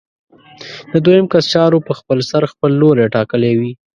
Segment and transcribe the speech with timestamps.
[0.91, 3.71] د دویم کس چارو په خپلسر خپل لوری ټاکلی وي.